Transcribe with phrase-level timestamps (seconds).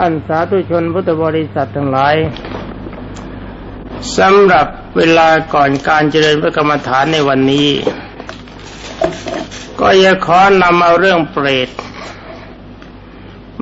[0.00, 2.16] ท่านสาธุชนพุทธบริษัททั้งหลาย
[4.18, 7.70] สำหรับเวลาก่อนการเจริญพระกรรมฐานในวันนี้
[9.80, 11.68] ก็อยากขอนำเอาเรื่องเปรต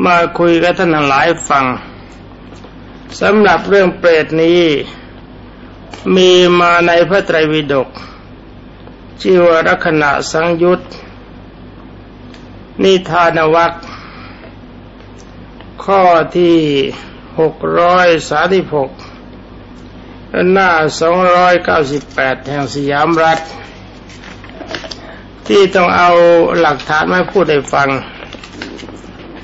[0.05, 1.65] มาคุยกับท่านทั้งหลายฟัง
[3.21, 4.63] สำหรับเรื่องเปรตนี้
[6.17, 6.31] มี
[6.61, 7.89] มาในพระไตรปิฎก
[9.23, 10.81] ชื่อว่าลักษณะสังยุต
[12.83, 13.75] นิทานวัค
[15.87, 16.03] ข้อ
[16.37, 16.57] ที่
[17.41, 18.91] หกร้อยสาสิบหก
[20.53, 20.71] หน้า
[21.01, 23.39] สองร้อยเก้าสิบแปดแห่งสยามรัฐ
[25.47, 26.11] ที่ต้องเอา
[26.61, 27.89] หลักฐานมาพูดให้ฟัง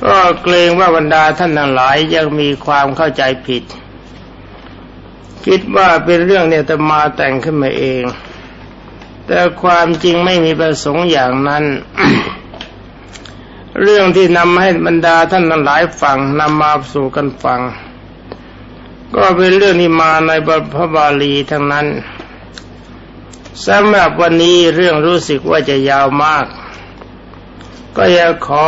[0.03, 3.65] ก็เกรงว่าบรรดาท่านทั้งหลายยังมีความเข้าใจผิด
[5.47, 8.03] คิดว่าเป็นเรื่องเนี่ยแต่มาแต่งขึ้นมาเอง
[9.27, 11.65] แต่ความจริงไม่มีประสงค์อย่างนั้น
[13.83, 17.61] เรื่องที่นำให้บรรดาท่านทั้งหลายฟังนำมาสู่กันฟัง
[19.15, 20.33] ก็เป็นเรื่องที่มาใน
[20.75, 21.87] พระบาลีทั้งนั้น
[23.67, 26.47] สำหรับวันนี้เรื่องรู้สึกว่าจะยาวมาก
[27.97, 28.67] ก็อยากขอ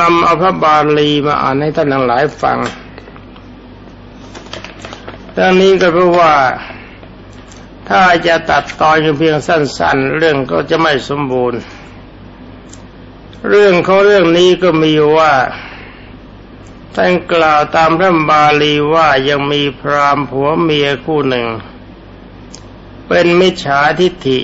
[0.00, 2.58] นำเอาพระบาลีมาอ่านให้ท่านทั้งหลายฟัง
[5.36, 6.32] ทั้งนี้ก็เพราะว่า
[7.88, 11.60] ถ้าจะตัดตอนเพียงสั้น ๆ เรื่องก็จะไม่สมบูรณ์
[13.48, 15.32] เรื่องเขาเรื่องนี้ก็มีว่า
[16.94, 21.46] ท่านกล่าวตามพระบาลีว่ายังมีพรามผัวเมียคู่หนึ่ง
[23.08, 24.40] เป็นมิจฉาทิฏฐิ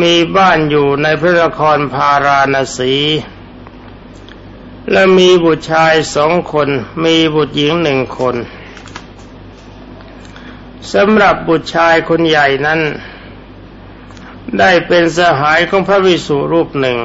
[0.00, 2.94] มีบ้านอยู่ในพระนครพาราณสี
[4.92, 6.68] และมีบุตรชายสองคน
[7.04, 8.36] มีบุตรหญิงหนึ่งคน
[10.92, 12.80] สำหรับบุตรชายคนใหญ่นั้น
[14.58, 16.98] ได้เป็นสหายของพระวิสุรูปหนึ่ง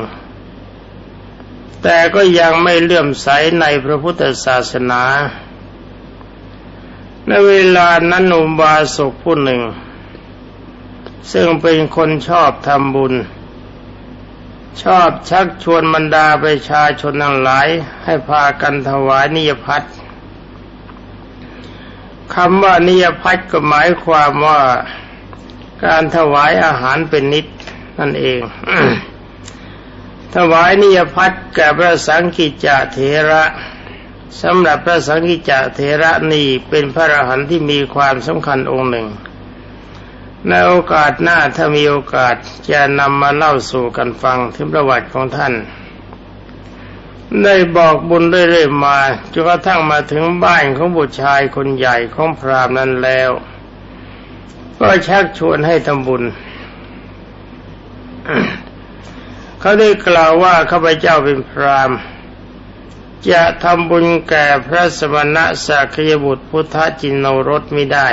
[1.83, 3.27] แต่ก็ยังไม่เลื่อมใส
[3.59, 5.03] ในพระพุทธศาสนา
[7.27, 9.61] ในเวลานั้นอุบาสกผู้หนึ่ง
[11.31, 13.13] ซึ่งเป็นคนชอบทำบุญ
[14.83, 17.67] ชอบชักชวนบรรดาประชาชนทั้งหลาย
[18.03, 19.83] ให้พากันถวายนิยพัฒ
[22.35, 24.61] คำว่านิยพัฒก็หมายความว่า
[25.85, 27.45] การถวายอาหารเป็นนิด
[27.99, 28.41] นั่นเอง
[30.35, 32.97] ถวายนิยพัฒแก่พระสังกิจจเถ
[33.29, 33.43] ระ
[34.41, 39.07] สำหรับพระสังกิจจเถระนี่เป็นพระอรหันต์ที่มีความสำคัญองค์หนึ่ง
[40.47, 42.35] ในโอกาสหน้าถ้ามีโอกาส
[42.71, 45.53] จะนำมาเล่าสู่กันฟังถึงประวัติของท่าน
[47.43, 48.97] ได้บอกบุญเรื่อยๆมา
[49.33, 53.31] จนกระทั่งมาถึงบ้านของบุตรชายคนใหญ่ของพรามนั้นแล้ว
[54.81, 56.23] ก็ชักชวนให้ทำบุญ
[59.59, 61.91] เขาได้กล่าวว่าข้าพเจ้าเป็นพราม
[63.29, 68.09] จะทำบุญแก่พระสมณะสักยบุตรพุทธจินโนรสไม่ได้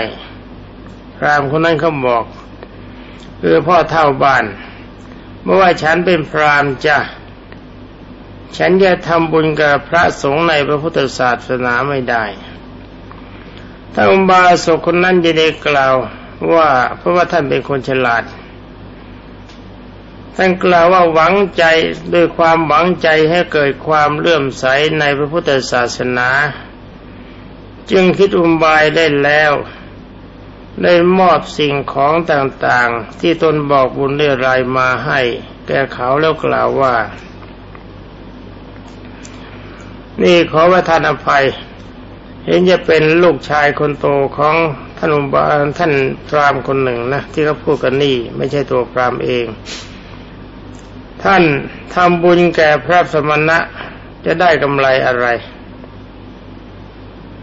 [1.17, 2.25] พรามคนนั้นเขาบอก
[3.41, 4.45] คือพ่อเท่าบ้าน
[5.43, 6.99] เมื่อว่าฉันเป็นพรามจะ
[8.57, 12.25] ฉันจะทำบุญกับพระสงฆ์ในพระพุทธศาสนาไม่ได้
[13.95, 15.97] ถ้าอุบาสกคนนั้นจะได้กล่าว
[16.53, 16.69] ว่า
[16.99, 18.25] เพราะว่าท่านเป็นคนฉลาด
[20.37, 21.65] ท่านกล่าวว่าหวังใจ
[22.15, 24.65] ด้วยความหวังใจให้เกิดความเลื่อมใส
[24.99, 26.29] ในพระพุทธศาสนา
[27.91, 29.53] จึงคิดอุบายได้แล้ว
[30.83, 35.21] ได้มอบสิ่งของต่างๆ ที่ตนบอกบุญเรื่อรายมาให้
[35.67, 36.95] แก่เขาแล้วกล่าวว่า
[40.23, 41.45] นี่ขอว่าท่านอภัย
[42.45, 44.07] เห็นจะเป็นลูกชายคนโต
[44.37, 44.57] ของ
[44.99, 45.45] ท่านอุบา
[45.79, 45.93] ท่าน
[46.29, 49.47] พรามคนหนึ่งนะที่เขาพูดกันนี่ ไม่ใช่ตัวพรามเอง
[51.23, 51.43] ท่าน
[51.95, 53.59] ทำบุญแก่พระสมณะ
[54.25, 55.27] จะได้กำไรอะไร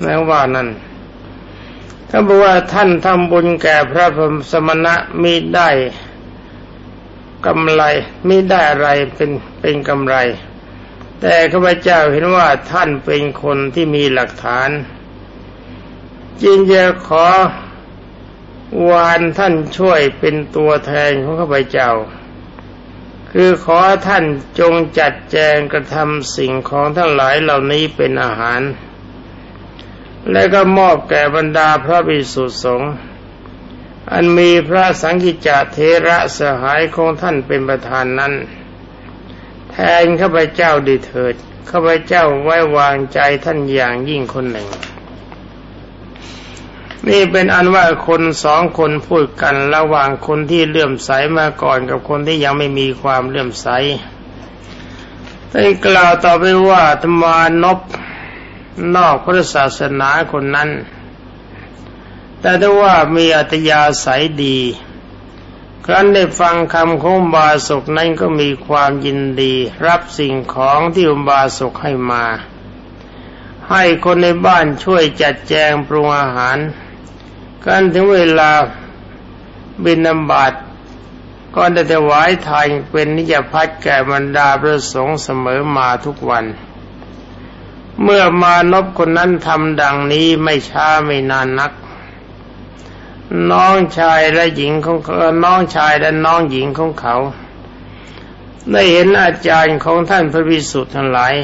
[0.04, 0.68] แล้ว่านั่น
[2.10, 4.06] ถ้าบอกว่าท่านทำบุญแก่พระ
[4.52, 5.70] สมณะมีได้
[7.46, 7.84] กำไร
[8.28, 10.16] มีได้อะไรเป็นเป็นกำไร
[11.22, 14.70] แต่ข้าพเจ้าเห็นว่าท่านเป็นคนที่มีหลักฐาน
[16.44, 17.28] จึงจะขอ
[18.90, 21.92] วานท่านช่วยเป็นตัวแทนของข้าพเจ้า
[23.32, 24.26] คือขอท่าน
[24.60, 28.62] จงจัดแจงกระทำสิ่งของทั้งหลายเหล่านี้เป็นอาหาร
[30.32, 32.94] และก็มอบแก่บรรดาพระภิกษุสงฆ์
[34.12, 35.78] อันมีพระสังกิจเท
[36.08, 38.34] ระสหายของท่านเป็นประธานนั้น
[39.72, 41.36] แทนข้าพเจ้าดีเถิด
[41.70, 44.68] ข้าพเจ้าไว้วางใจท่านอย่างยิ่งคนหนึ่ง
[47.10, 53.68] นี่เป็นอันว่าคนสองคนพูดกันระหว่างคนที่เลื่อมใสมาก่อนกับคนที่ยังไม่มีความเลื่อมใส
[55.52, 57.80] ได้กล่าวต่อไปว่าธรรมานพ
[58.96, 60.70] นอกพระศาสนาคนนั้น
[62.40, 64.60] แต่ถ้าว่ามีอัตยาศัยดี
[65.86, 69.54] ครั้นได้ฟังคำของบาศกนั้นก็มีความยินดี
[69.88, 72.26] รับสิ่งของที่อุบาสกให้มา
[73.72, 76.58] ให้คนในบ้านช่วยจัดแจงปรุงอาหาร
[77.64, 78.52] กันถึงเวลา
[79.84, 80.54] บินนำบาต
[81.56, 86.46] ก็ได้ถวายทานเป็นนิยพัฒแก่บรรดาพระสงฆ์เสมอมาทุกวัน
[88.02, 91.72] เมื่อมานพคนนั้นทำดังนี้ไม่ช้าไม่นานนัก
[93.52, 94.98] น้องชายและหญิงของ
[95.44, 97.16] น้องชายและน้องหญิงของเขา
[98.72, 101.36] ได้เห็นอาจารย์ของท่านพระวิสุทธ์ทั้งหลาย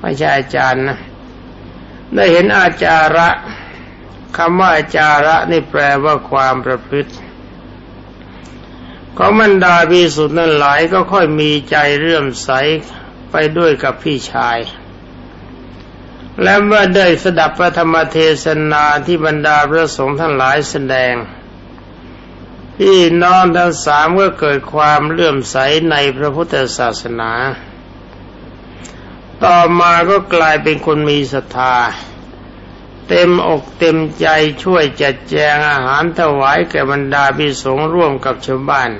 [0.00, 0.98] ไม่ใช่อาจารย์นะ
[2.14, 3.28] ได้เห็นอาจาระ
[4.36, 7.12] คำว่าจาระนี่แปลว่าความประพฤติ
[9.16, 12.50] ของมันดาพิสุทธ์นั้นหลายก็ค่อยมีใจเรื่มใส
[13.30, 14.58] ไปด้วยกับพี่ชาย
[16.42, 21.14] และเมื่อได้สดับพระธรรมเทศนาที่บรรดาพระสงฆ์ทั้งหลายแสดง
[22.76, 25.56] พี่น้องทั้งสามก็เกิดความเลื่อมใส
[25.90, 27.32] ในพระพุทธศาสนา
[29.44, 31.74] ต่อมาก็กลายเป็นคนมีศรัทธา
[33.08, 34.26] เต็มอกเต็มใจ
[34.62, 38.90] ช่วยจัดแจงอาหารถวายแก่บรรดาพิสงร่วมกับชาวบ้าน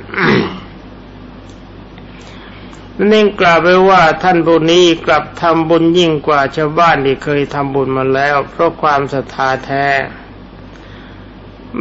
[3.11, 9.87] นั่นกล่าวไปว่าท่านบุญนี้กลับทำบุญยิ่งกว่าชาวบ้านที่เคยทำบุญมาแล้ว เพราะความศรัทธาแท้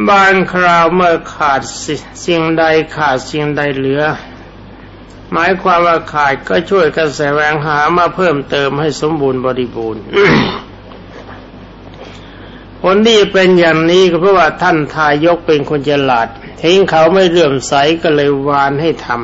[0.08, 1.60] บางคราวเมื่อขาด
[2.26, 2.64] สิ่งใด
[2.96, 4.02] ขาดสิ่งใดเหลือ
[5.32, 10.02] หมายความว่าขาดก็ช่วยกันแสวงหามาเพิ่มเติมให้สมบูรณ์บริบูรณ์
[12.82, 16.28] ผลที่เป็นอย่างนี้ก็เพราะว่าท่านทายกเป็นคนฉลาด
[16.62, 17.72] ทิ้งเขาไม่เลื่อมใส
[18.02, 19.18] ก็เลยวานให้ทำ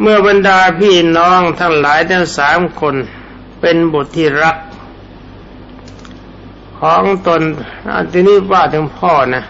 [0.00, 2.94] เมื่อบรรดาพี่น้องทั้งหลายทั้งสามคน
[3.60, 4.56] เป็นบุตรที่รัก
[6.80, 7.42] ของตน
[7.90, 9.42] อันนี้ว่าถึงพ่อนะ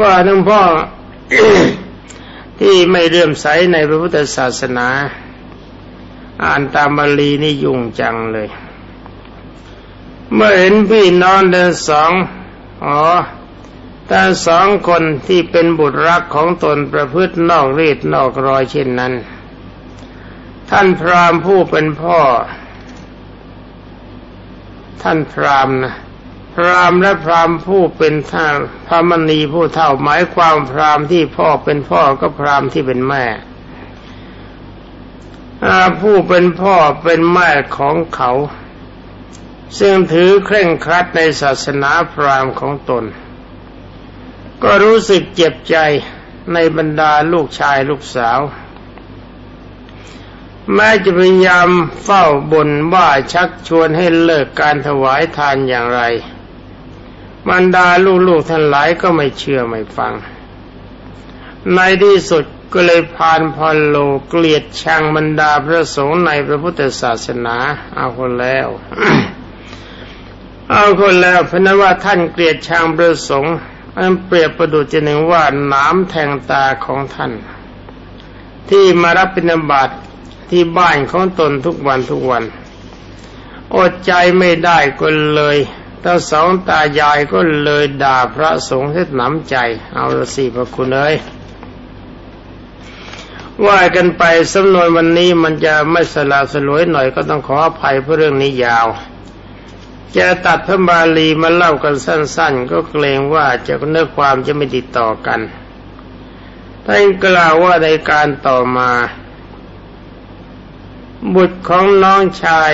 [0.00, 0.60] ว่าถึงพ่อ
[2.60, 4.88] ที่ไม่เลื่อมใสในพระพุทธศาสนา
[6.44, 8.48] อ่านตามบาลีนี่ยุ่งจังเลย
[10.34, 12.12] เมื่อเห็นพี่น้องเดินสอง
[12.84, 13.00] อ๋อ
[14.08, 19.12] แต่สองคนที่เป็นบุตรรักของตนประพฤตินอกรีดนอกรอยเช่นนั้น
[20.70, 22.20] ท่านพรามผู้เป็นพ่อ
[25.02, 25.94] ท่านพรามนะ
[26.54, 28.46] พรามและพรามผู้เป็นท่า
[28.86, 33.24] พระมณีผู้เท่าหมายความพรามที่พ่อเป็นพ่อก็พรามที่เป็นแม่
[36.00, 38.30] ผู้เป็นพ่อเป็นแม่ของเขา
[39.78, 43.04] ซึ่งถือเคร่งครัดในศาสนาพราหมณ์ของตน
[44.62, 45.76] ก็รู้สึกเจ็บใจ
[46.52, 48.40] ในบรรดาลูกชายลูกสาว
[50.74, 51.68] แม้จะพยายาม
[52.04, 56.02] เฝ้าบนว่าชักชวนให้เลิกการถวายทานอย่างไร
[57.48, 57.86] บรรดา
[58.28, 60.12] ลูกๆท่านหลายก็ไม่เชื่อไม่ฟัง
[61.74, 63.96] ในที่สุด ก็เลยพานพอลโล
[64.28, 67.56] เกลียดชังบรรดาพระสงฆ์ในพระพุทธศาสนา
[67.96, 68.68] เอาคนแล้ว
[70.70, 73.54] เอาคนแล้วเพราะว่าท่านเกลียดชังพระสงฆ์
[73.96, 75.42] อันเปรียบประดุจหนึ่งว่า
[75.72, 77.32] น้ำแทงตาของท่าน
[78.70, 79.90] ที่มารับปิณบาต
[80.50, 82.44] ที่บ้านของตนทุกวันทุกวัน
[83.74, 85.58] อดใจไม่ได้ก็เลย
[86.04, 89.56] ทั้งสองตายายก็เลยด่าพระสงฆ์เสียหนำใจ
[89.94, 91.16] เอาละสิพระคุณเอ้ย
[93.66, 98.86] ว่ากันไปสำนวนวันนี้มันจะไม่สลาสลวยหน่อยก็ต้องขออภัยเพราะเรื่องนี้ยาว
[100.16, 105.40] จะตัดพระบาลีมาเล่ากันสั้น ๆ ก็เกรงว่าจะเนื้อความจะไม่ติดต่อกัน
[106.84, 108.90] ท่านกล่าวว่าในการต่อมา
[111.34, 112.72] บุตรของน้องชาย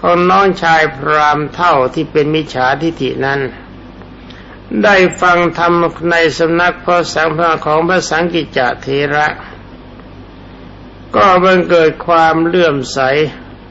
[0.00, 3.40] ของน้องชายพรามเท่าที่เป็นมิจฉาทิฐินั้น
[4.84, 5.72] ได้ฟังธรรม
[6.10, 9.26] ในสำนักพระสังฆาของพระสังกิจเทระ
[11.14, 12.98] ก็บังเกิดความเลื่อมใส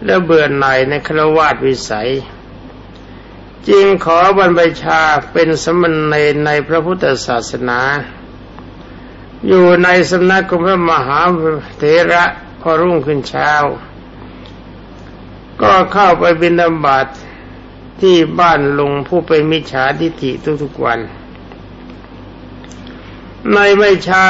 [0.05, 2.09] และเบื่อหน่ายในครวาสวิสัย
[3.69, 7.79] จึงขอบรรพชาเป็นสมณเณรในพระพุทธศาสนา
[9.47, 11.19] อยู่ในสำนักของพระมหา
[11.77, 12.23] เถระ
[12.61, 13.51] พอรุ่งขึ้นเช้า
[15.61, 17.07] ก็เข้าไปบิณฑบาต
[18.01, 20.31] ที่บ้านลุงผู้เป็นมิจฉาทิฏฐิ
[20.63, 20.99] ทุกๆวัน
[23.51, 24.25] ในไม่ช้า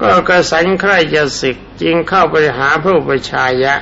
[0.00, 3.74] ก็กระสันใคร่จะศึกจึงเข้าไปหาพระอุปชายะ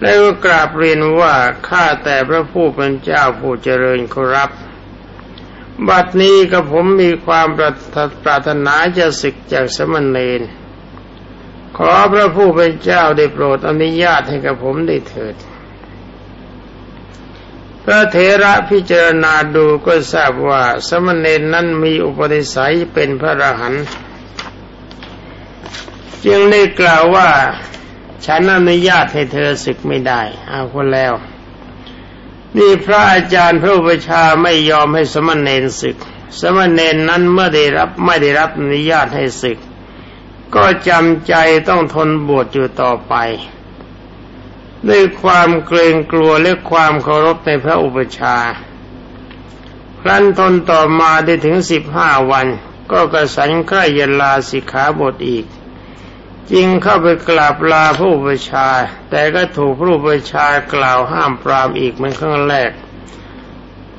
[0.00, 1.34] แล้วก็กราบเรียนว่า
[1.68, 4.50] ข้าแต่พระผู้เป็นเจ้าผู้เจริญครับ
[5.88, 7.48] บัดนี้กับผมมีความ
[8.24, 10.40] ปรารถนาจะศึกจากสมณเณร
[11.76, 15.34] ขอพระผู้เป็นเจ้าได้โปรดอนุญาตให้กับผมได้เถิด
[17.84, 23.84] พระเถระพิจารณาดูก็ทราบว่าสมณเณรนั้นมีอุปนิสัยเป็นพระอรหันต์
[26.24, 27.30] จึงได้กล่าวว่า
[28.26, 31.12] ฉันอนุญาตให้เธอศึกไม่ได้ เอาคนแล้ว
[32.56, 35.96] นี่พระอาจารย์พระอุปชาไม่ยอมให้สมณเณรศึก
[36.40, 39.58] สมณเณรนั้นเมื่อได้รับไม่ได้รับอนุญาตให้ศึก
[40.54, 41.34] ก็จำใจ
[41.68, 43.14] ต้องทนบวชอยู่ต่อไป
[44.88, 48.36] ด้วยความเกรงกลัวและความเคารพในพระอุปชา
[50.00, 52.46] ครั้นทนต่อมาได้ถึงสิบห้าวัน
[52.92, 55.46] ก็กระสันใกล้ยลาสิกขาบทอีก
[56.52, 58.68] จึงเข้าไปกราบลาผู้ประชา
[59.10, 62.70] แต่ก็ถูกผู้ประชากล่าวห้ามปรามอีกเหมือนครั้งแรก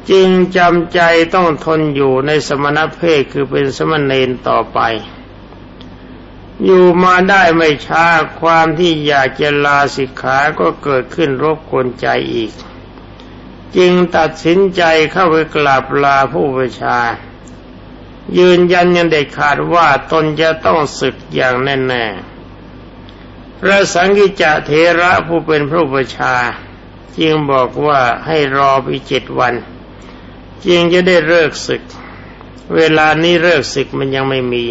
[0.10, 1.02] จึงจำใจ
[1.34, 4.80] ต้องทนอยู่ในสมณเพศคือเป็นสมณเณรต่อไป
[6.64, 8.06] อยู่มาได้ไม่ช้า
[8.40, 12.52] ความที่อยากจะลาสิกขาก็เกิดขึ้นรบกวนใจอีก
[13.78, 17.00] จึงตัดสินใจเข้าไปกราบลาผู้ประชา
[18.38, 26.36] ยืนยันยังเด็ดขาดว่าตนจะต้องศึกอย่างแน่ๆพระสังกิจเถระผู้เป็นพระประชา
[27.20, 29.54] จึงบอกว่าให้รอไปเจ็ดวัน
[30.66, 31.82] จึงจะได้เลิกศึก
[32.76, 34.66] เวลานี้เลิกศึกมันยังไม่มี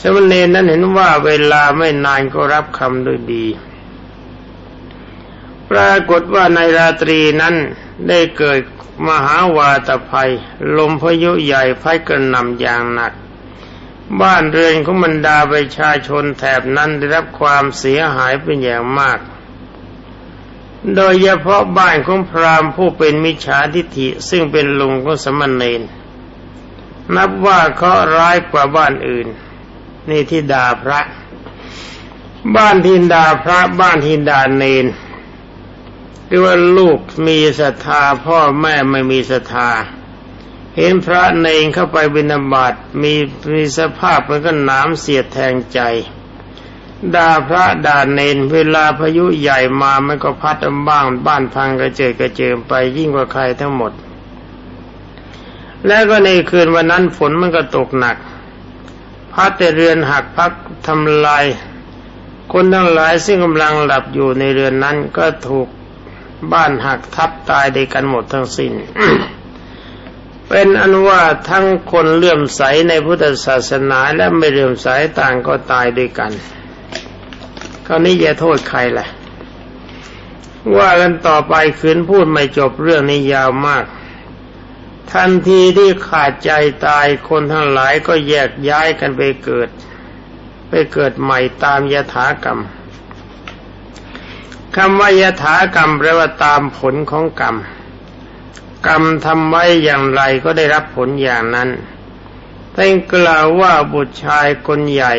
[0.00, 3.46] สมณเณรนั้นเห็นว่าเวลาไม่นานก็รับคำด้วยดี
[5.70, 7.54] ปรากฏว่าในราตรีนั้น
[8.08, 8.60] ได้เกิด
[9.08, 10.30] มหาวาตภัย
[10.76, 13.12] ลมพายุใหญ่พัดกระหน่ำอย่างหนัก
[14.20, 19.18] บ้านเรือนของบรรดาประชาชนแถบนั้นได้รับความเสียหายเป็นอย่างมาก
[20.94, 25.82] โดยเฉพาะบ้านของพราหมณ์ผู้เป็นมิจฉาทิฐิซึ่งเป็นลุงของสมณเณร
[27.16, 29.26] นับว่าเขาร้ายกว่าบ้านอื่น
[30.10, 31.00] นี่ที่ด่าพระ
[32.54, 34.86] บ้านที่ดาพระบ้านที่ดาเนน
[36.26, 39.70] หรือว่าลูกมีศรัทธาพ่อแม่ไม่มีศรัทธา
[40.76, 43.12] เห็นพระเนงเข้าไปบิณฑบาตมี
[43.52, 45.80] มีสภาพมันก็หนามเสียดแทงใจ
[47.14, 50.56] ด่าพระด่าเนนเวลาพายุใหญ่มามันก็พัด
[50.88, 53.92] บ้างบ้านพังกระเจิดกระเจิมไปยิ่งกว่าใครทั้งหมด
[55.86, 58.16] แล้วก็ในคืนวันนั้นฝนมันก็ตกหนัก
[59.38, 60.52] พัดแต่เรือนหักพัก
[60.86, 61.44] ทำลาย
[62.52, 65.68] คนทั้งหลายซึ่งกำลังหลับอยู่ในเรือนนั้นก็ถูก
[66.52, 68.72] บ้านหักทับตายด้วยกันหมดทั้งสิ้น
[70.48, 74.86] เป็นอันว่าทั้งคนเลื่อมใสในพุทธศาสนาและไม่เลื่อมใส
[75.18, 76.32] ต่างก็ตายด้วยกัน
[77.86, 79.06] คราวนี้จะโทษใครล่ะ
[80.76, 83.84] ว่ากันต่อไปคืนพูดไม่จบเรื่องนี้ยาวมาก
[85.12, 86.50] ทันทีที่ขาดใจ
[86.86, 89.68] ตายคนทั้งหลายก็แยกย้ายกันไปเกิด
[90.68, 92.60] ไปเกิดใหม่ตามยถากรรม
[94.76, 97.56] คำว่ายถากรรมแปลว่าตามผลของกรรม
[98.86, 101.70] กรรมทำไว้อย่างไรก็ได้รับผลอย่างนั้น
[102.74, 105.14] ท่านกล่าวว่าบุตรชายคนใหญ่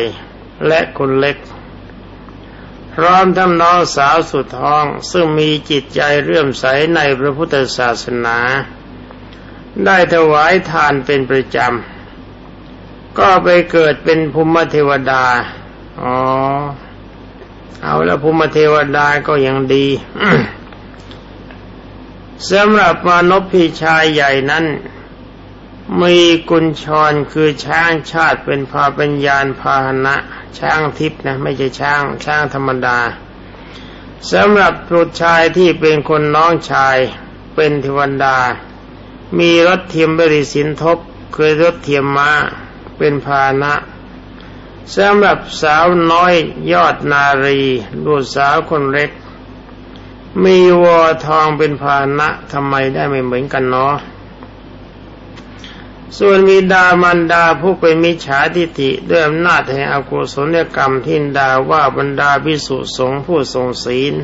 [0.66, 1.36] และคนเล็ก
[2.94, 6.64] พร้อมทั้งน้องสาวสุดท้องซึ่งมีจิตใจเรื่อมใส
[6.94, 8.38] ในพระพุทธศาสนา
[9.84, 15.24] ได้ถวายทานเป็นประจำ ก็ไปเกิดเป็นภูมิเทวดา
[16.00, 16.14] อ๋อ
[17.82, 19.86] เอาแล้วภูมิเทวดาก็ยังดี
[22.50, 24.64] สำหรับมานพพี่ชายใหญ่นั้น
[26.02, 26.16] มี
[26.50, 30.14] กุญชรคือช้างชาติเป็นพาปัญญาณพาหนะ
[30.58, 32.98] ช้างทิพนะ ไม่ใช่ช้าง ช้างธรรมดา
[34.32, 36.96] สำหรับบุตรชายที่เป็นคนน้องชาย
[37.54, 38.36] เป็นเทวดา
[39.38, 40.98] มีรถเทียมบริสินทบ
[41.34, 42.30] คือรถเทียมมา้า
[42.98, 43.74] เป็นพาหนะ
[44.96, 46.34] สำหรับสาวน้อย
[46.72, 47.60] ยอดนารี
[48.04, 49.10] ลูกสาวคนเล็ก
[50.44, 53.94] มีวอทองเป็นภาณะทำไมได้ไม่เหมือนกันเนาะ
[56.18, 64.14] ส่วนมีดามันดาผู้เป็นมิจฉาทิฏฐิด้วยอำนาจแห่งอกุศลกรรมทินดาว่าบรรดาพิสุสงผู้ทรงศีล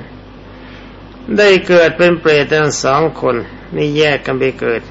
[1.37, 3.37] ได้เกิดเป็นเปรตทั้งสองคน
[3.76, 4.82] นี่แยกกันไปเกิด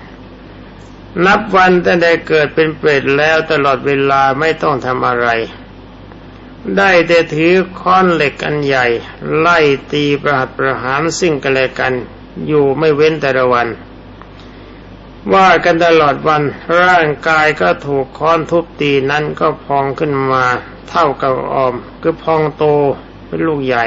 [1.25, 5.27] นับวันแต่ได้เกิดเป็นเปรตแล้วตลอดเวลาไม่ต้องทำอะไร
[6.77, 8.85] ได้แต่ถือค้อนเหล็กอันใหญ่
[9.37, 9.59] ไล่
[9.91, 11.93] ตีประหัตประหารสิ่งกันและกัน
[12.47, 13.67] อยู่ไม่เว้นแต่ละวัน
[15.33, 16.41] ว่ากันตลอดวัน
[16.81, 20.45] ร่างกายก็ถูกค้อนทุบตีนั้นก็พองขึ้นมา
[20.89, 22.63] เท่ากับออม คือพองโต
[23.27, 23.85] เป็นลูกใหญ่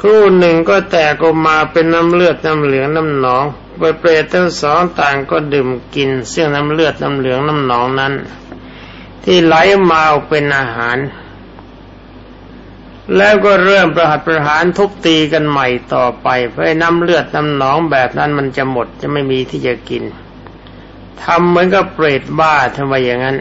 [0.00, 3.44] ครู่หนึ่งก็แตกออกมาเป็นน้ำเลือดน้ำเหลืองน้ำหนอง
[3.78, 8.14] ไปเปรตทั้งสองต่างก็ดื่มกินเสี่ยงน้ำเลือดน้ำเหลืองน้ำหนองนั้น
[9.24, 9.54] ที่ไหล
[9.90, 10.98] มาเป็นอาหาร
[13.16, 20.04] แล้วก็เริ่มประหัตประหารทุบตีกันใหม่ต่อไปเพื่อน้ำเลือดน้ำหนองแบบนั้นมันจะหมดจะไม่มีที่จะกิน
[21.22, 23.36] ทำเหมือนกับเปรตบ้าทำไมอย่างนั้น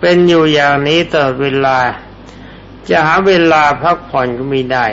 [0.00, 1.78] เป็นอยู่อย่างนี้ตลอดเวลา
[2.88, 4.86] จะหาเวลาพักผ่อนก็ไม่ได้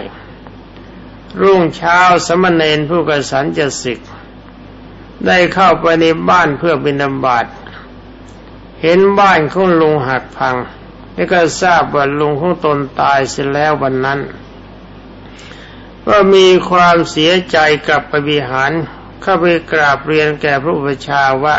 [1.41, 3.99] รุ่งเช้าสมณเณรผู้กสันจะศึก
[5.27, 7.45] ได้เข้าไปในบ้านเพื่อบิณฑบาต
[8.81, 10.55] เห็นบ้านของลุงหักพัง
[11.13, 14.19] แล้วก็ทราบว่าลุงของตนตายเสียแล้ววันนั้น
[16.07, 18.71] ก็มีความเสียใจกับปวิหาร
[19.21, 21.55] เข้าไปกราบเรียนแก่พระอุปชาว่า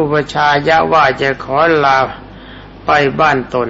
[0.00, 1.98] อุปชายะว่าจะขอลา
[2.84, 3.68] ไปบ้านตน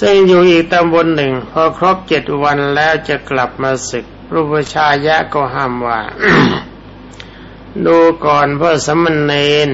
[0.00, 6.00] ซึ่งอยู่อีกตำบลหนึ่ง พอครบเจ็ดวันแล้วจะกลับมาศึกพระอุปชายะก็ห้ามว่า
[7.86, 9.32] ดูก่อนพื่อสมณเณ
[9.68, 9.70] ร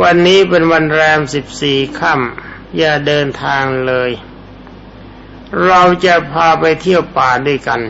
[0.00, 4.10] วันนี้เป็นวันแรมสิบสี่ค่ำอย่าเดินทางเลย
[5.64, 7.80] เราจะพาไปเที่ยวป่าด้วยกัน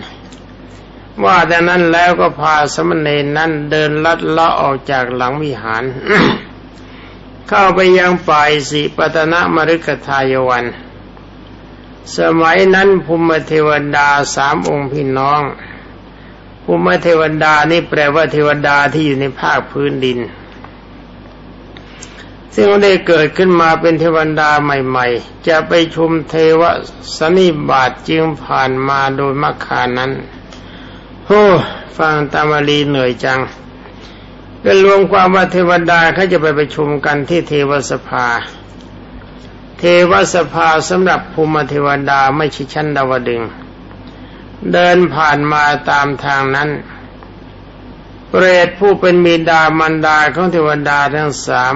[1.25, 5.85] ว่าแต่นั้นแล้วก็พาสมณเณรนั้นเดินลัดเลาะออกจากหลังวิหาร
[7.49, 10.65] เข้าไปยังป่ายสีปตนะมฤคทายวัน
[12.17, 15.43] สมัยนั้นภูมิเทวดาสามองค์พี่น้อง
[16.71, 20.19] ภูมิเทวดานี่แปลว่าเทวดาที่อยู่ในภาคพื้นดิน
[22.55, 26.63] ซึ่งได้เกิดขึ้นมาเป็นเทวดาใหม่ ๆ จะไปชุมเทว
[27.19, 30.13] สนิบาตจึงผ่านมาโดยมัคคานั้น
[31.27, 31.45] โอ้
[31.99, 33.41] ฟังตามลีเหนื่อยจัง
[34.65, 38.27] ก็รวมความว่าเทวดาเขาจะไปประชุมกันที่เทวสภา
[39.79, 43.43] เทวสภาสำหรับภูมิเทวดาไม่ใช่ชั้นดาวดึง
[44.73, 46.71] เดินผ่านมาตามทางนั้น
[48.31, 51.75] เปรตผู้เป็นมีดามันดาของเทวดาทั้งสาม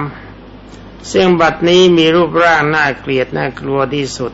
[1.11, 4.31] ซึ่งบัดนี้มีรูปร่างน่าเกลียดน่ากลัวที่สุด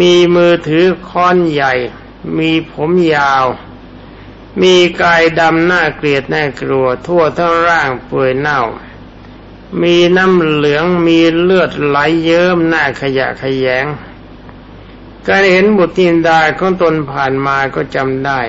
[0.00, 1.72] มีมือถือค้อนใหญ่
[2.38, 3.46] มีผมยาว
[4.62, 8.60] มีกายดำน่าเกลียดน่ากลัว ทั่วทั้งร่างเปื่อยเน่า
[9.82, 13.86] มีน้ำเหลืองมีเลือดไหลเยิ้มหน้าขยะขยง
[15.28, 18.40] การเห็นบุตรทินดาของตนผ่านมาก็จำได้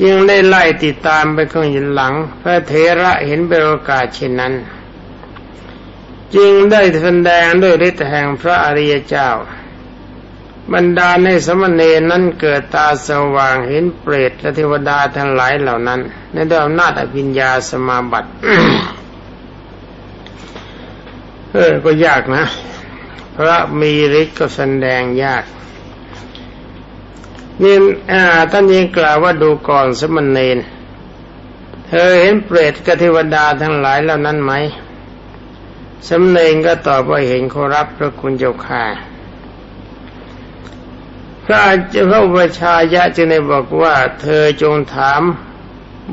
[0.00, 4.54] จึงได้ไล่ติดตามไปข้างหลัง พระเทระเห็นเป็นโอกาสเช่นนั้น
[6.34, 9.30] จึงได้แสดงด้วยฤทธิ์แห่งพระอริยเจ้า
[10.74, 16.00] บรรดาในสมณเณรนั้นเกิดตาสว่างเห็นเปรตและเทวดาทั้งหลายเหล่านั้น
[16.32, 18.30] ในด้วยอำนาจอภิญญาสมาบัติ
[21.52, 22.44] เออ ก็ยากนะ
[23.40, 25.44] พระมีฤทธิ์ก็แสดงยาก
[27.62, 27.76] นี่
[28.52, 30.58] ท่านยังกล่าวว่าดูก่อนสมณเณร
[31.86, 34.52] เธอเห็นเปรตกับเทวดาทั้งหลายเหล่านั้นไหม
[36.08, 38.84] สำเนงก็ตอบว่าเห็นขอรับพระคุณเจ้าค่ะ
[41.44, 45.22] พระเจ้าพระชายะจึงได้บอกว่า เธอจงถาม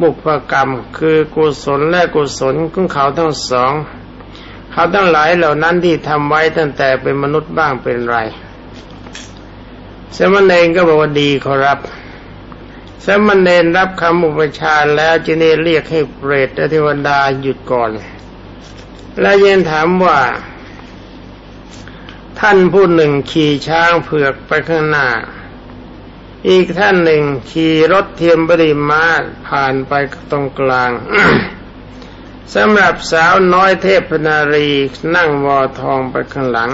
[0.01, 3.73] บุพกรรมคือกุศลและกุศลของเขาทั้งสอง
[4.77, 8.17] เขาทั้งหลายเหล่านั้นที่ทำไว้ตั้งแต่เป็นมนุษย์บ้างเป็นไร
[10.17, 11.79] สมณเณรก็บอกว่าดีขอรับ
[13.05, 17.91] สมณเณรรับคำอุปชาแล้วจึงได้เรียกให้เปรตเทวดาหยุดก่อน
[19.21, 20.19] และยังถามว่า
[22.39, 25.07] ท่านผู้หนึ่งขี่ช้างเผือกไปข้างหน้า
[26.49, 29.09] อีกท่านหนึ่งขี่รถเทียมบริมา
[29.47, 29.93] ผ่านไป
[30.31, 30.91] ตรงกลาง
[32.53, 34.69] สำหรับสาวน้อยเทพนารี
[35.15, 36.71] นั่งวอทองไปข้างหลัง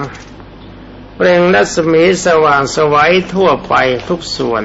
[1.15, 3.73] เปล่งรัศมีสว่างสวัยทั่วไป
[4.07, 4.63] ทุกส่วน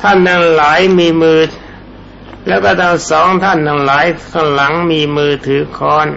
[0.00, 1.40] ท่านทั้งหลายมีมือ
[2.46, 6.08] แล้วก็ทั้งสองท่านทั้งหลายข้างหลังมีมือถือค้อน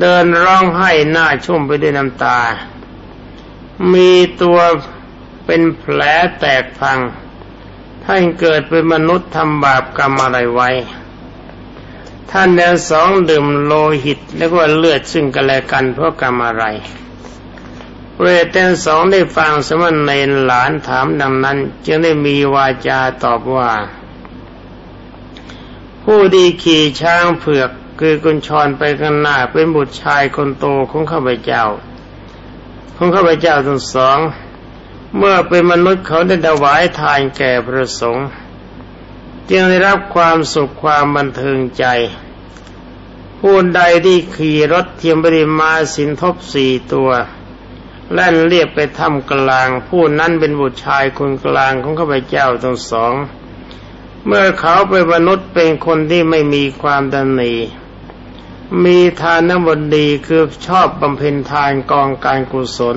[0.00, 2.40] เดินร้องไห้หน้าชุ่มไปด้วยน้ำตา
[3.92, 4.58] มีตัว
[5.46, 6.00] เป็นแผล
[6.38, 6.98] แตกพัง
[8.04, 10.70] ท่านเกิดเป็นมนุษย์ทำบาปกรรมอะไรไว้
[12.30, 13.72] ท่านทั้งสองดื่มโล
[14.04, 16.64] หิตแล้วก็เลือดซึ่งกันและกันเพราะกรรมอะไร
[18.14, 23.70] เปรตทั้งสองได้ฟังสมณเณรหลานถามดังนั้น จึงได้มีวาจาตอบว่า
[26.02, 31.64] ผู้ดีขี่ช้างเผือกคือกุญชรไปข้างหน้าเป็นบุตรชายคนโตของข้าพเจ้า
[32.96, 34.18] ของข้าพเจ้าทั้งสอง
[35.16, 38.26] เมื่อเป็นมนุษย์เขาได้ถวายทานแก่พระสงฆ์
[39.50, 41.84] จึงได้รับความสุขความบันเทิงใจ
[43.40, 47.10] ผู้ใดที่ขี่รถเทียมบริมาสินทบสี่ตัว
[48.12, 53.12] แล่นเรียบไปทำกลาง ผู้นั้นเป็นบุตรชายคนกลางของข้าพเจ้าทั้งสอง
[54.26, 57.52] เมื่อเขาเป็นมนุษย์เป็นคนที่ไม่มีความดันหนี
[58.84, 62.96] มีทานนบดีคือชอบบำเพ็ญทานกองการกุศล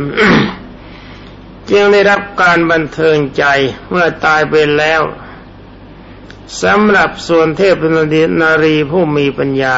[1.69, 3.43] จึงได้รับการบันเทิงใจ
[3.89, 5.01] เมื่อตายไปแล้ว
[6.61, 7.75] สำหรับส่วนเทพ
[8.41, 9.77] นารีผู้มีปัญญา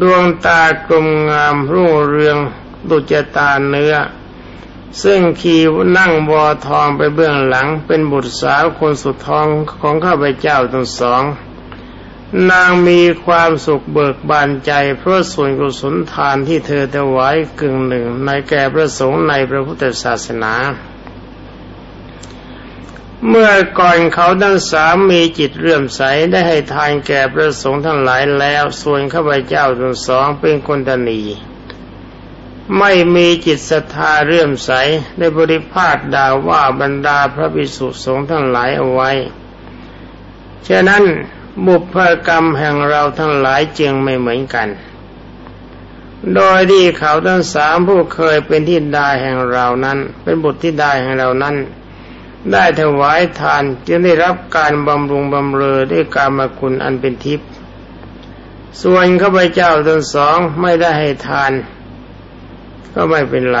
[0.00, 2.38] ดวงตากลมงามรุ่งเรือง
[2.88, 3.94] ดุจตาเนื้อ
[5.02, 5.62] ซึ่งขี่
[5.98, 9.46] นั่งวอทองไปเบื้องหลังเป็นบุตรสาวคนสุดทอง
[9.80, 11.22] ของข้าพเจ้าทั้งสอง
[12.50, 20.54] นางมีความสุขเบิกบานใจ เพราะส่วนกุศลทานที่เธอถวายกึ่งหนึ่งในแก่พระสงฆ์ในพระพุทธศาสนา
[23.30, 31.20] เมื่อก่อนเขาทั้งสามมีจิตเรื่อมใสได้ให้ทานแก่พระสงฆ์ทั้งหลายแล้ว ส่วนข้าพเจ้าทั้งสองเป็นคนตนี
[32.78, 34.70] ไม่มีจิตศรัทธาเรื่อมใส
[35.18, 39.10] ได้บริพาทด่าว่าบรรดาพระภิกษุสงฆ์ทั้งหลายเอาไว้
[40.68, 41.04] ฉะนั้น
[41.66, 41.94] บุพ
[42.28, 44.68] กรรมแห่งเราทั้งหลายจึงไม่เหมือนกัน
[46.34, 51.56] โดยที่เขาทั้งสามผู้เคยเป็นที่ดาแห่งเรานั้น เป็นบุตรที่ดาแห่งเรานั้น
[52.52, 57.48] ได้ถวายทานจึงได้รับการบำรุงบำเรอด้วยการมาคุณอันเป็นทิพย์
[58.82, 61.52] ส่วนข้าพเจ้าทั้งสองไม่ได้ให้ทาน
[62.94, 63.60] ก็ไม่เป็นไร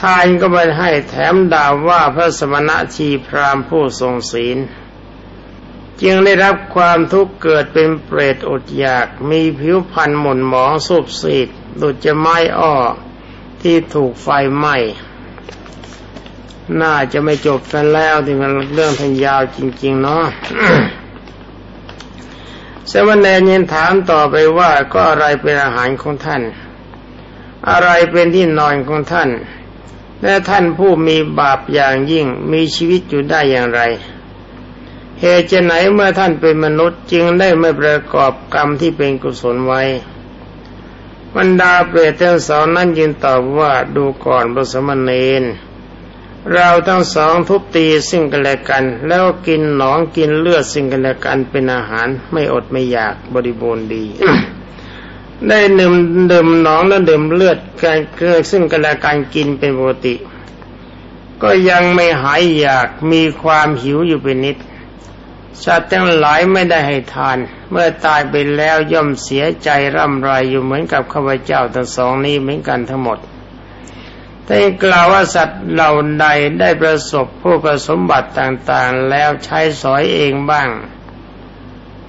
[0.00, 4.58] ทานก็ไม่ให้แถมด่าว่าพระสมณะชีพรามผู้ทรงศีล
[6.02, 11.48] จึงได้รับความทุกข์เกิดเป็นเปรตอดอยาก มีผิวพรรณหม่นหมองสุบสีด
[11.80, 12.74] ดุจจะไม้อ้อ
[13.62, 14.76] ที่ถูกไฟไหม้
[16.80, 20.24] น่าจะไม่จบกันแล้วที่มันเรื่องทันยาวจริง ๆ เนาะ
[22.90, 26.42] สมณเณรยังถามต่อไปว่าก็อะไรเป็นอาหารของท่าน
[27.70, 29.30] อะไรเป็นที่นอนของท่าน
[30.22, 33.80] และท่านผู้มีบาปอย่างยิ่งมีชีวิตอยู่ได้อย่างไร
[35.20, 39.82] เหตุจะไหนเมื่อท่านเป็นมนุษย์จึงได้ไม่ประกอบกรรมที่เป็นกุศลไว้
[41.36, 45.42] บรรดาเปรตทั้งสองนั้นยินตอบว่าดูก่อนพระสมณเณร
[46.50, 54.04] เราทั้งสองทุบตีสิ่งกันและกัน แล้วกินหนองกินเลือดสิ่งกันและกันเป็นอาหารไม่อดไม่อยากบริบูรณ์ดี
[55.48, 55.94] ได้ดื่ม
[56.32, 60.14] ดื่มหนองและดื่มเลือดการเกิดซึ่งกันและกันกินเป็นปกติ
[61.42, 64.56] ก็ยังไม่หายอยากมีความหิวอยู่เป็นนิด
[65.64, 67.38] สัตว์ทั้งหลายไม่ได้ให้ทาน
[67.70, 73.18] เมื่อตายไปแล้วย่อมเสียใจร่ำไรอยู่เหมือนกับข้าพเจ้าทั้งสองนี้เหมือนกันทั้งหมด
[74.54, 76.26] แต่กล่าวว่าสัตว์เหล่าใด
[76.60, 80.68] ได้ประสบผู้ประสมบัติต่างๆ แล้วใช้สอยเองบ้าง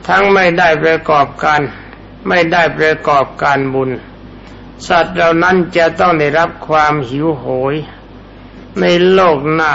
[0.07, 1.61] ทั้งไม่ได้ประกอบการ
[2.27, 3.89] ไม่ได้ประกอบการบุญ
[4.87, 7.75] สัตว์เหล่านั้นจะต้องได้รับความหิวโหย
[8.79, 9.73] ในโลกหน้า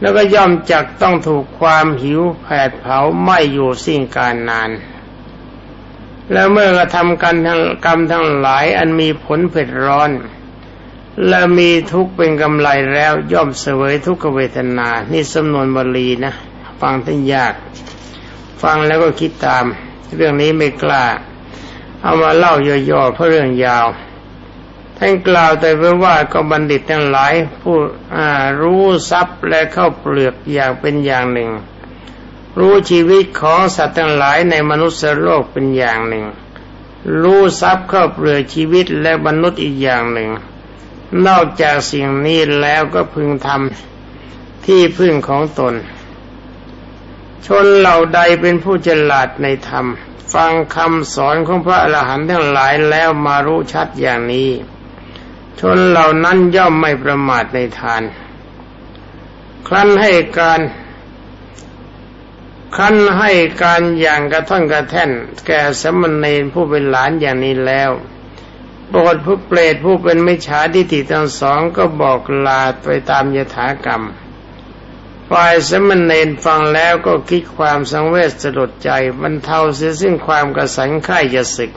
[0.00, 4.70] แล้วก็ย่อมจักต้องถูกความหิวแผดเผาไม่อยู่สิ่งการนาน
[6.32, 10.12] แล้วเมื่อกระทำกันทั้งกรรมทั้งหลายอันมีผลเผ็ดร้อน
[11.26, 16.32] และมีทุกข์เป็นกำไรแล้วย่อมเสวยทุกขเวทนา นี่สำนวนบาลีนะ
[16.80, 17.54] ฟังท่านยาก
[18.62, 19.64] ฟังแล้วก็คิดตาม
[20.16, 21.04] เรื่องนี้ไม่กล้า
[22.02, 22.54] เอามาเล่า
[22.90, 23.86] ย่อๆเพราะเรื่องยาว
[24.96, 25.70] ท่านกล่าวแต่
[26.04, 27.76] ว่าก็บัณฑิตทั้งหลายผู้
[28.60, 31.50] รู้ทรัพย์และเข้าเปลือกอย่างเป็นอย่างหนึ่ง
[32.58, 36.24] รู้ชีวิตของสัตว์ทั้งหลายในมนุษย์โลกเป็นอย่างหนึ่ง
[37.22, 40.30] รู้ทรัพย์เข้าเปลือกชีวิตและมนุษย์อีกอย่างหนึ่ง
[41.26, 45.74] นอกจากสิ่งนี้แล้วก็พึงทำที่พึ่งของตน
[47.46, 49.86] ชนเหล่าใดเป็นผู้ฉลาดในธรรม
[50.34, 54.50] ฟังคำสอนของพระอรหันต์ทั้งหลายแล้วมารู้ชัดอย่างนี้
[55.60, 58.02] ชนเหล่านั้นย่อมไม่ประมาทในทาน
[59.66, 60.60] ครั้นให้การ
[62.74, 63.30] ครั้นให้
[63.62, 65.10] การอย่างกระท่อนกระแท่น
[65.46, 67.90] แก่สมณเณรผู้เป็นหลานอย่างนี้แล้ว
[68.90, 74.02] โปรดผู้เปรตผู้เป็นมิจฉาทิฏฐิทั้งสองก็บอกลาไปตามยถากรรม
[75.30, 81.70] ฝ่ายสมณเณรฟังแล้วก็คิดความสังเวชสลดใจบรรเทาเสียซึ่งความกระสันข่ายจะสึก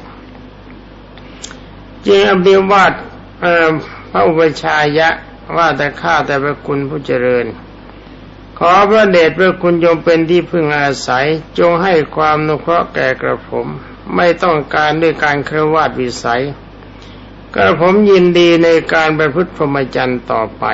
[2.05, 2.93] จึงอภิวาท
[4.11, 5.09] พระอุปชายะ
[5.57, 7.45] ว่าแต่ข้าแต่พระคุณผู้เจริญ
[8.57, 11.25] ขอพระเดชพระคุณยมเป็นที่พึ่งอาศัย
[11.59, 13.67] จงให้ความนุเคราะห์แก่กระผม
[14.15, 16.43] ไม่ต้องการด้วยการเครวาดวิสัย
[17.55, 20.65] กระผมยินดีในการประพฤติพรหมจรรย์ต่อไป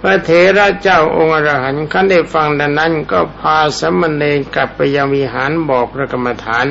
[0.00, 6.66] พระเถระเจ้าองค์อรหันต์ขั้นได้ฟังดังนั้นก็พาสมณเณรกลับไปยังวิหารบอกพระกรรมฐาน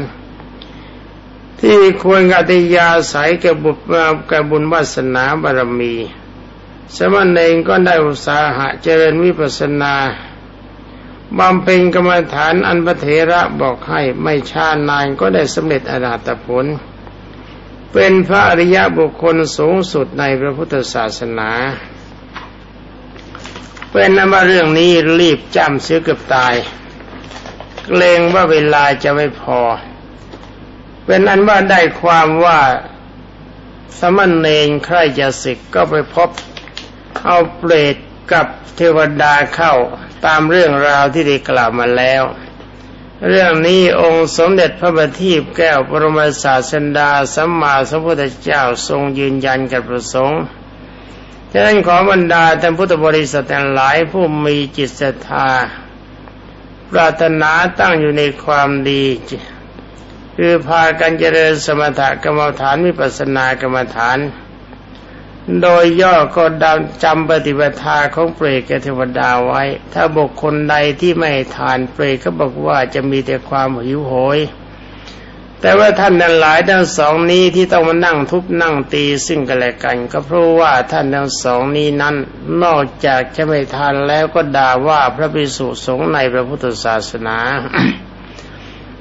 [1.60, 3.78] ที่ควรกติยาสายแก่บุญ
[4.28, 5.94] แก่บุญวาสนาบารมี
[6.96, 9.96] สมณเองก็ได้อุตสาหะเจริญวิปัสนา
[11.38, 16.66] บำเพ็ญกรรมฐานอันพระเถระบอกให้ไม่ช้านานก็ได้สำเร็จอรหัตผล
[17.94, 21.52] เป็นพระอริยบุคคลสูงสุดในพระพุทธศาสนา
[23.92, 26.56] เป็นนว่าเรื่องนี้รีบจำเสียเกือบตาย
[27.86, 29.60] เกรงว่าเวลาจะไม่พอ
[31.06, 32.60] เป็นอันว่าได้ความว่า
[34.00, 36.30] สมณเณรใครจะศึกก็ไปพบ
[37.26, 37.96] เอาเปรต
[38.32, 38.46] กับ
[38.76, 39.74] เทวดาเข้า
[40.26, 42.24] ตามเรื่องราวที่ได้กล่าวมาแล้ว
[43.26, 50.42] เรื่องนี้องค์สมเด็จพระบัณฑิตแก้วปรมศาสดาสัมมาสัมพุทธเจ้าทรงยืนยันกับประสงค์
[51.52, 53.44] ฉะนั้นขอบรรดาท่านพุทธบริษัท
[53.76, 55.50] หลายผู้มีจิตศรัทธา
[56.92, 59.04] ปรารถนาตั้งอยู่ในความดี
[60.38, 64.18] คือพากันเจริญสมถกรรมฐานวิปัสสนากรรมฐาน
[65.62, 67.78] โดยย่อก็ดำจำปฏิบัติ
[68.16, 74.40] ของเปรตกับเทวดาไว้ ถ้าบุคคลใดที่ไม่ทานเปรตก็บอกว่าจะมีแต่ความหิวโหย
[75.62, 82.16] แต่ว่าท่านนั้นหลายทั้งสองนี้ที่ต้องมานั่งทุบนั่งตีซึ่งกันและกัน ก็เพราะว่าท่านทั้งสองนี้นั้น
[82.64, 87.38] นอกจากจะไม่ทานแล้วก็ด่าว่าพระภิกษุสงฆ์ในพระพุทธศาสนา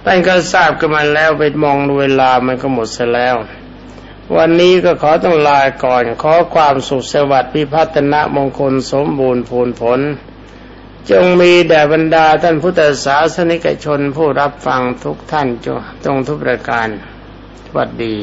[0.04, 3.36] ท่านก็ทราบกันมาแล้วไปมองเวลามันก็หมดซะแล้ว
[4.34, 10.00] วันนี้ก็ขอต้องลาก่อน ขอความสุขสวัสดิ์พิพัฒนมงคลสมบูรณ์ผลผล
[11.10, 15.48] จงมีแด่บรรดาท่านพุทธศาสนิกชนผู้รับฟังทุกท่าน
[16.04, 16.88] จงทุกประการ
[17.66, 18.14] สวัสดี